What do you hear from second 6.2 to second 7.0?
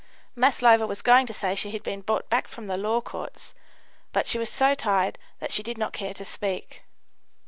speak.